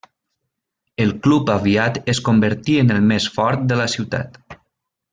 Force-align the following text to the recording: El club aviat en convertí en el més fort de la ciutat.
El 1.05 1.11
club 1.25 1.51
aviat 1.57 2.01
en 2.15 2.23
convertí 2.31 2.81
en 2.87 2.91
el 2.97 3.05
més 3.13 3.31
fort 3.39 3.69
de 3.73 3.81
la 3.83 3.89
ciutat. 3.99 4.45